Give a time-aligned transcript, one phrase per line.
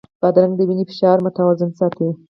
[0.21, 2.07] بادرنګ د وینې فشار متوازن ساتي.